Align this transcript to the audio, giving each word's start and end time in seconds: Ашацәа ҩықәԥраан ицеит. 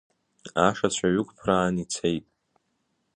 Ашацәа 0.67 1.07
ҩықәԥраан 1.13 1.75
ицеит. 1.83 2.25